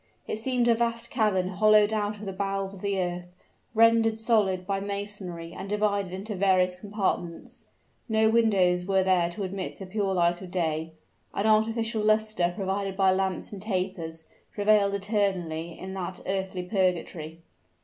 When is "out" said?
1.93-2.15